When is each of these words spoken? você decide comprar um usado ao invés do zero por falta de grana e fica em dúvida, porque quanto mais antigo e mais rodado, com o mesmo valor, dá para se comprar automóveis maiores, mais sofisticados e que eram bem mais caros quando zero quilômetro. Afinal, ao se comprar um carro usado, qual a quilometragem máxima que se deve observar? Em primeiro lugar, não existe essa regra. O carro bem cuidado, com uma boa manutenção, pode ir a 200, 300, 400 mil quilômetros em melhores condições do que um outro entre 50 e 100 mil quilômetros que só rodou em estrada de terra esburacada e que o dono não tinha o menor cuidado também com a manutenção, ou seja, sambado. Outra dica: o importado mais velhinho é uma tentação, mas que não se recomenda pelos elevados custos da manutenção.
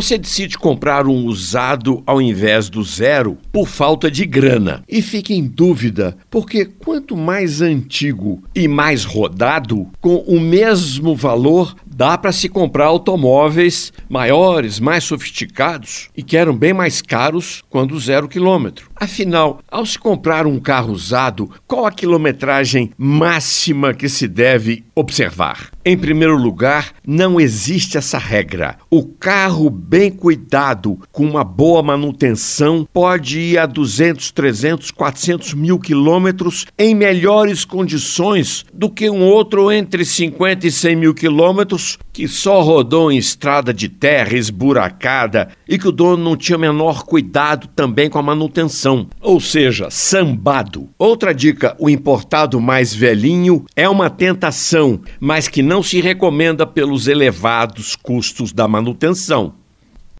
você 0.00 0.16
decide 0.16 0.56
comprar 0.56 1.08
um 1.08 1.24
usado 1.26 2.04
ao 2.06 2.22
invés 2.22 2.70
do 2.70 2.84
zero 2.84 3.36
por 3.50 3.66
falta 3.66 4.08
de 4.08 4.24
grana 4.24 4.84
e 4.88 5.02
fica 5.02 5.32
em 5.32 5.42
dúvida, 5.44 6.16
porque 6.30 6.64
quanto 6.64 7.16
mais 7.16 7.60
antigo 7.60 8.40
e 8.54 8.68
mais 8.68 9.04
rodado, 9.04 9.88
com 10.00 10.18
o 10.18 10.38
mesmo 10.38 11.16
valor, 11.16 11.74
dá 11.84 12.16
para 12.16 12.30
se 12.30 12.48
comprar 12.48 12.84
automóveis 12.84 13.92
maiores, 14.08 14.78
mais 14.78 15.02
sofisticados 15.02 16.10
e 16.16 16.22
que 16.22 16.36
eram 16.36 16.56
bem 16.56 16.72
mais 16.72 17.02
caros 17.02 17.64
quando 17.68 17.98
zero 17.98 18.28
quilômetro. 18.28 18.88
Afinal, 19.00 19.60
ao 19.70 19.86
se 19.86 19.96
comprar 19.96 20.44
um 20.44 20.58
carro 20.58 20.92
usado, 20.92 21.48
qual 21.68 21.86
a 21.86 21.92
quilometragem 21.92 22.90
máxima 22.98 23.94
que 23.94 24.08
se 24.08 24.26
deve 24.26 24.84
observar? 24.92 25.70
Em 25.84 25.96
primeiro 25.96 26.36
lugar, 26.36 26.92
não 27.06 27.40
existe 27.40 27.96
essa 27.96 28.18
regra. 28.18 28.76
O 28.90 29.04
carro 29.04 29.70
bem 29.70 30.10
cuidado, 30.10 30.98
com 31.12 31.24
uma 31.24 31.44
boa 31.44 31.82
manutenção, 31.82 32.86
pode 32.92 33.38
ir 33.38 33.58
a 33.58 33.66
200, 33.66 34.32
300, 34.32 34.90
400 34.90 35.54
mil 35.54 35.78
quilômetros 35.78 36.66
em 36.76 36.94
melhores 36.94 37.64
condições 37.64 38.66
do 38.74 38.90
que 38.90 39.08
um 39.08 39.22
outro 39.22 39.70
entre 39.70 40.04
50 40.04 40.66
e 40.66 40.70
100 40.70 40.96
mil 40.96 41.14
quilômetros 41.14 41.98
que 42.18 42.26
só 42.26 42.62
rodou 42.62 43.12
em 43.12 43.16
estrada 43.16 43.72
de 43.72 43.88
terra 43.88 44.34
esburacada 44.34 45.50
e 45.68 45.78
que 45.78 45.86
o 45.86 45.92
dono 45.92 46.22
não 46.22 46.36
tinha 46.36 46.58
o 46.58 46.60
menor 46.60 47.04
cuidado 47.04 47.68
também 47.68 48.10
com 48.10 48.18
a 48.18 48.22
manutenção, 48.22 48.87
ou 49.20 49.40
seja, 49.40 49.90
sambado. 49.90 50.88
Outra 50.98 51.34
dica: 51.34 51.76
o 51.78 51.90
importado 51.90 52.60
mais 52.60 52.94
velhinho 52.94 53.64
é 53.76 53.88
uma 53.88 54.08
tentação, 54.08 55.00
mas 55.20 55.48
que 55.48 55.62
não 55.62 55.82
se 55.82 56.00
recomenda 56.00 56.66
pelos 56.66 57.08
elevados 57.08 57.96
custos 57.96 58.52
da 58.52 58.66
manutenção. 58.66 59.54